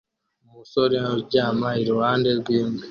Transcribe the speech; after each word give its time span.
Umusore 0.45 0.95
uryamye 1.13 1.69
iruhande 1.81 2.29
rwimbwa 2.39 2.79